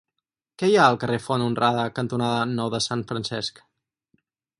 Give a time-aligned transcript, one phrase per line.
[0.61, 3.63] Què hi ha al carrer Font Honrada cantonada Nou de Sant Francesc?